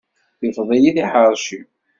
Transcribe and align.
Tifeḍ-iyi 0.39 0.91
tiḥeṛci. 0.95 1.59